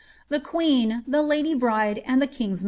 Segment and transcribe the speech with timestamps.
[0.29, 2.59] The queen, the lady bride, and the king's n.